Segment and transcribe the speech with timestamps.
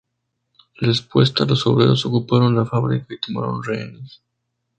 [0.79, 4.23] En respuesta los obreros ocuparon la fábrica y tomaron rehenes.